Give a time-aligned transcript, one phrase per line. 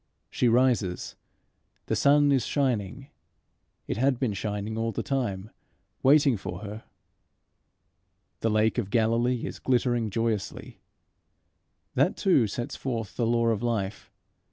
[0.31, 1.15] She rises.
[1.85, 3.09] The sun is shining.
[3.85, 5.51] It had been shining all the time
[6.01, 6.85] waiting for her.
[8.39, 10.79] The lake of Galilee is glittering joyously.
[11.93, 14.09] That too sets forth the law of life.